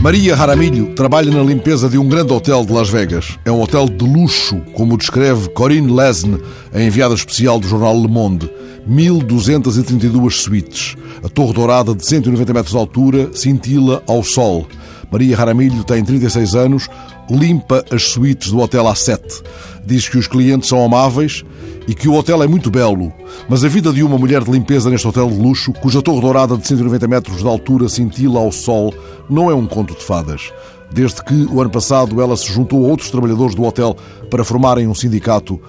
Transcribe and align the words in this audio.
Maria 0.00 0.34
Jaramilho 0.34 0.94
trabalha 0.94 1.30
na 1.30 1.42
limpeza 1.42 1.86
de 1.88 1.98
um 1.98 2.08
grande 2.08 2.32
hotel 2.32 2.64
de 2.64 2.72
Las 2.72 2.88
Vegas. 2.88 3.38
É 3.44 3.52
um 3.52 3.60
hotel 3.60 3.86
de 3.86 4.06
luxo, 4.06 4.58
como 4.72 4.96
descreve 4.96 5.50
Corinne 5.50 5.92
Lesne, 5.92 6.40
a 6.72 6.80
enviada 6.80 7.14
especial 7.14 7.58
do 7.58 7.68
jornal 7.68 8.00
Le 8.00 8.08
Monde. 8.08 8.48
1.232 8.88 10.30
suítes. 10.30 10.96
A 11.22 11.28
torre 11.28 11.52
dourada 11.52 11.94
de 11.94 12.06
190 12.06 12.54
metros 12.54 12.72
de 12.72 12.78
altura 12.78 13.30
cintila 13.34 14.02
ao 14.06 14.22
sol. 14.22 14.66
Maria 15.10 15.36
Jaramilho 15.36 15.84
tem 15.84 16.02
36 16.02 16.54
anos, 16.54 16.88
limpa 17.30 17.84
as 17.90 18.04
suítes 18.04 18.50
do 18.50 18.58
hotel 18.58 18.84
A7. 18.84 19.42
Diz 19.84 20.08
que 20.08 20.18
os 20.18 20.26
clientes 20.26 20.68
são 20.68 20.84
amáveis 20.84 21.44
e 21.86 21.94
que 21.94 22.08
o 22.08 22.14
hotel 22.14 22.42
é 22.42 22.46
muito 22.46 22.70
belo, 22.70 23.12
mas 23.48 23.64
a 23.64 23.68
vida 23.68 23.92
de 23.92 24.02
uma 24.02 24.18
mulher 24.18 24.44
de 24.44 24.50
limpeza 24.50 24.90
neste 24.90 25.06
hotel 25.08 25.28
de 25.28 25.38
luxo, 25.38 25.72
cuja 25.72 26.02
torre 26.02 26.20
dourada 26.20 26.56
de 26.56 26.66
190 26.66 27.08
metros 27.08 27.38
de 27.38 27.46
altura 27.46 27.88
cintila 27.88 28.40
ao 28.40 28.52
sol, 28.52 28.92
não 29.28 29.50
é 29.50 29.54
um 29.54 29.66
conto 29.66 29.94
de 29.94 30.04
fadas. 30.04 30.52
Desde 30.90 31.22
que, 31.22 31.46
o 31.50 31.60
ano 31.60 31.70
passado, 31.70 32.20
ela 32.20 32.36
se 32.36 32.46
juntou 32.52 32.84
a 32.84 32.88
outros 32.88 33.10
trabalhadores 33.10 33.54
do 33.54 33.64
hotel 33.64 33.96
para 34.30 34.44
formarem 34.44 34.86
um 34.86 34.94
sindicato, 34.94 35.60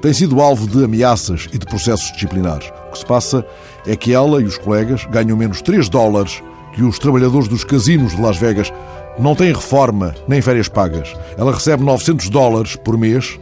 tem 0.00 0.12
sido 0.12 0.40
alvo 0.40 0.66
de 0.66 0.84
ameaças 0.84 1.48
e 1.52 1.58
de 1.58 1.66
processos 1.66 2.12
disciplinares. 2.12 2.70
O 2.88 2.92
que 2.92 2.98
se 2.98 3.06
passa 3.06 3.44
é 3.86 3.96
que 3.96 4.12
ela 4.12 4.40
e 4.40 4.44
os 4.44 4.56
colegas 4.56 5.04
ganham 5.10 5.36
menos 5.36 5.60
3 5.60 5.88
dólares 5.88 6.40
que 6.74 6.82
os 6.82 6.98
trabalhadores 6.98 7.48
dos 7.48 7.64
casinos 7.64 8.14
de 8.14 8.22
Las 8.22 8.36
Vegas. 8.36 8.72
Não 9.18 9.34
têm 9.34 9.52
reforma 9.52 10.14
nem 10.26 10.40
férias 10.40 10.68
pagas. 10.68 11.14
Ela 11.36 11.52
recebe 11.52 11.82
900 11.82 12.28
dólares 12.30 12.76
por 12.76 12.96
mês 12.96 13.38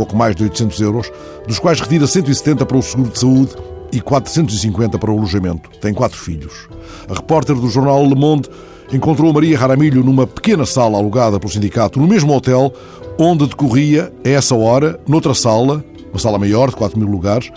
pouco 0.00 0.16
mais 0.16 0.34
de 0.34 0.44
800 0.44 0.80
euros, 0.80 1.12
dos 1.46 1.58
quais 1.58 1.78
retira 1.78 2.06
170 2.06 2.64
para 2.64 2.78
o 2.78 2.82
seguro 2.82 3.10
de 3.10 3.18
saúde 3.18 3.50
e 3.92 4.00
450 4.00 4.98
para 4.98 5.10
o 5.10 5.18
alojamento. 5.18 5.68
Tem 5.78 5.92
quatro 5.92 6.16
filhos. 6.16 6.68
A 7.06 7.12
repórter 7.12 7.54
do 7.54 7.68
jornal 7.68 8.02
Le 8.06 8.14
Monde 8.14 8.48
encontrou 8.90 9.30
Maria 9.30 9.58
Jaramilho 9.58 10.02
numa 10.02 10.26
pequena 10.26 10.64
sala 10.64 10.96
alugada 10.96 11.38
pelo 11.38 11.52
sindicato, 11.52 12.00
no 12.00 12.06
mesmo 12.06 12.34
hotel 12.34 12.72
onde 13.18 13.46
decorria, 13.46 14.10
a 14.24 14.28
essa 14.30 14.54
hora, 14.54 14.98
noutra 15.06 15.34
sala, 15.34 15.84
uma 16.10 16.18
sala 16.18 16.38
maior 16.38 16.70
de 16.70 16.76
4 16.76 16.98
mil 16.98 17.08
lugares, 17.08 17.52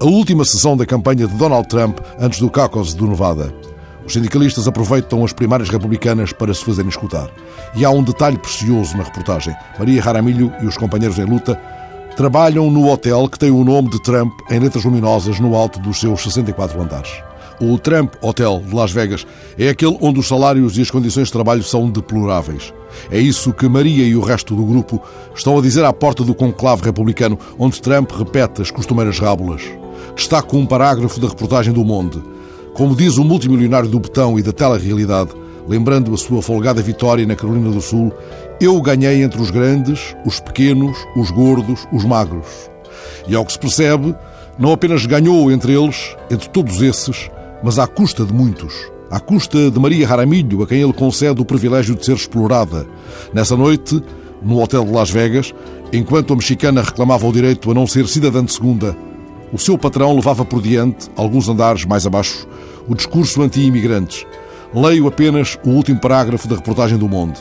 a 0.00 0.04
última 0.04 0.44
sessão 0.44 0.76
da 0.76 0.84
campanha 0.84 1.28
de 1.28 1.34
Donald 1.34 1.68
Trump 1.68 2.00
antes 2.18 2.40
do 2.40 2.50
caucus 2.50 2.92
do 2.92 3.06
Nevada. 3.06 3.54
Os 4.06 4.12
sindicalistas 4.12 4.68
aproveitam 4.68 5.24
as 5.24 5.32
primárias 5.32 5.70
republicanas 5.70 6.32
para 6.32 6.52
se 6.52 6.64
fazerem 6.64 6.90
escutar. 6.90 7.30
E 7.74 7.84
há 7.84 7.90
um 7.90 8.02
detalhe 8.02 8.38
precioso 8.38 8.96
na 8.96 9.02
reportagem. 9.02 9.54
Maria 9.78 10.02
Jaramilho 10.02 10.52
e 10.60 10.66
os 10.66 10.76
companheiros 10.76 11.18
em 11.18 11.24
luta 11.24 11.58
trabalham 12.16 12.70
no 12.70 12.88
hotel 12.90 13.28
que 13.28 13.38
tem 13.38 13.50
o 13.50 13.64
nome 13.64 13.90
de 13.90 14.02
Trump 14.02 14.32
em 14.50 14.58
letras 14.58 14.84
luminosas 14.84 15.40
no 15.40 15.56
alto 15.56 15.80
dos 15.80 15.98
seus 15.98 16.22
64 16.22 16.80
andares. 16.80 17.10
O 17.60 17.78
Trump 17.78 18.14
Hotel 18.20 18.62
de 18.66 18.74
Las 18.74 18.90
Vegas 18.90 19.26
é 19.58 19.68
aquele 19.68 19.96
onde 20.00 20.18
os 20.18 20.26
salários 20.26 20.76
e 20.76 20.82
as 20.82 20.90
condições 20.90 21.28
de 21.28 21.32
trabalho 21.32 21.62
são 21.62 21.88
deploráveis. 21.88 22.74
É 23.10 23.18
isso 23.18 23.52
que 23.52 23.68
Maria 23.68 24.04
e 24.04 24.16
o 24.16 24.20
resto 24.20 24.54
do 24.54 24.64
grupo 24.64 25.00
estão 25.34 25.58
a 25.58 25.62
dizer 25.62 25.84
à 25.84 25.92
porta 25.92 26.24
do 26.24 26.34
conclave 26.34 26.84
republicano, 26.84 27.38
onde 27.58 27.80
Trump 27.80 28.10
repete 28.10 28.60
as 28.60 28.70
costumeiras 28.70 29.18
rábulas. 29.18 29.62
Destaco 30.16 30.56
um 30.56 30.66
parágrafo 30.66 31.20
da 31.20 31.28
reportagem 31.28 31.72
do 31.72 31.84
Monde. 31.84 32.33
Como 32.74 32.96
diz 32.96 33.18
o 33.18 33.24
multimilionário 33.24 33.88
do 33.88 34.00
betão 34.00 34.36
e 34.36 34.42
da 34.42 34.52
telerealidade, 34.52 35.30
lembrando 35.68 36.12
a 36.12 36.16
sua 36.16 36.42
folgada 36.42 36.82
vitória 36.82 37.24
na 37.24 37.36
Carolina 37.36 37.70
do 37.70 37.80
Sul, 37.80 38.12
eu 38.60 38.80
ganhei 38.82 39.22
entre 39.22 39.40
os 39.40 39.48
grandes, 39.48 40.16
os 40.26 40.40
pequenos, 40.40 40.96
os 41.16 41.30
gordos, 41.30 41.86
os 41.92 42.04
magros. 42.04 42.68
E 43.28 43.34
ao 43.36 43.44
que 43.44 43.52
se 43.52 43.60
percebe, 43.60 44.12
não 44.58 44.72
apenas 44.72 45.06
ganhou 45.06 45.52
entre 45.52 45.72
eles, 45.72 46.16
entre 46.28 46.48
todos 46.48 46.82
esses, 46.82 47.30
mas 47.62 47.78
à 47.78 47.86
custa 47.86 48.24
de 48.24 48.32
muitos. 48.32 48.74
À 49.08 49.20
custa 49.20 49.70
de 49.70 49.78
Maria 49.78 50.08
Jaramilho, 50.08 50.64
a 50.64 50.66
quem 50.66 50.82
ele 50.82 50.92
concede 50.92 51.40
o 51.40 51.44
privilégio 51.44 51.94
de 51.94 52.04
ser 52.04 52.16
explorada. 52.16 52.88
Nessa 53.32 53.56
noite, 53.56 54.02
no 54.42 54.60
hotel 54.60 54.84
de 54.84 54.90
Las 54.90 55.10
Vegas, 55.10 55.54
enquanto 55.92 56.32
a 56.32 56.36
mexicana 56.36 56.82
reclamava 56.82 57.24
o 57.24 57.32
direito 57.32 57.70
a 57.70 57.74
não 57.74 57.86
ser 57.86 58.08
cidadã 58.08 58.44
de 58.44 58.52
segunda, 58.52 58.96
o 59.52 59.58
seu 59.58 59.78
patrão 59.78 60.16
levava 60.16 60.44
por 60.44 60.60
diante, 60.60 61.08
alguns 61.14 61.48
andares 61.48 61.84
mais 61.84 62.04
abaixo, 62.04 62.44
o 62.88 62.94
discurso 62.94 63.42
anti-imigrantes, 63.42 64.26
Leio 64.74 65.06
apenas 65.06 65.56
o 65.64 65.70
último 65.70 66.00
parágrafo 66.00 66.48
da 66.48 66.56
reportagem 66.56 66.98
do 66.98 67.08
Monde. 67.08 67.40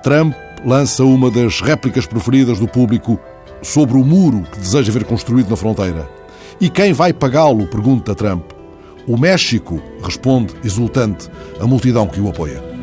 Trump 0.00 0.32
lança 0.64 1.02
uma 1.02 1.28
das 1.28 1.60
réplicas 1.60 2.06
preferidas 2.06 2.60
do 2.60 2.68
público 2.68 3.18
sobre 3.62 3.96
o 3.96 4.04
muro 4.04 4.44
que 4.52 4.60
deseja 4.60 4.92
ver 4.92 5.04
construído 5.04 5.50
na 5.50 5.56
fronteira. 5.56 6.08
E 6.60 6.70
quem 6.70 6.92
vai 6.92 7.12
pagá-lo? 7.12 7.66
pergunta 7.66 8.14
Trump. 8.14 8.44
O 9.08 9.18
México, 9.18 9.82
responde 10.00 10.54
exultante 10.62 11.28
a 11.60 11.66
multidão 11.66 12.06
que 12.06 12.20
o 12.20 12.28
apoia. 12.28 12.77